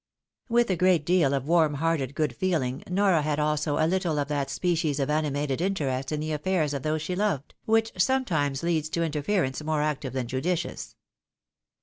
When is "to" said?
8.89-9.03